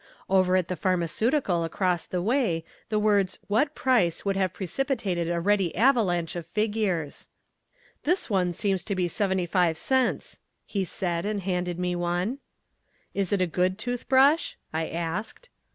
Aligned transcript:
Over 0.31 0.55
at 0.55 0.67
the 0.67 0.75
Pharmaceutical 0.75 1.63
across 1.63 2.07
the 2.07 2.23
way 2.23 2.65
the 2.89 2.97
words 2.97 3.37
"what 3.47 3.75
price?" 3.75 4.25
would 4.25 4.35
have 4.35 4.51
precipitated 4.51 5.29
a 5.29 5.39
ready 5.39 5.75
avalanche 5.75 6.35
of 6.35 6.47
figures. 6.47 7.29
"This 8.01 8.27
one 8.27 8.51
seems 8.53 8.83
to 8.85 8.95
be 8.95 9.07
seventy 9.07 9.45
five 9.45 9.77
cents," 9.77 10.39
he 10.65 10.83
said 10.85 11.27
and 11.27 11.43
handed 11.43 11.77
me 11.77 11.95
one. 11.95 12.39
"Is 13.13 13.31
it 13.31 13.41
a 13.41 13.45
good 13.45 13.77
tooth 13.77 14.09
brush?" 14.09 14.57
I 14.73 14.87
asked. 14.87 15.49